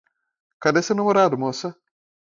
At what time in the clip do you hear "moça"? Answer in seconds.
1.43-1.67